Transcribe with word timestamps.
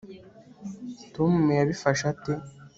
tom 1.15 1.33
yabifashe 1.59 2.03
ate 2.13 2.33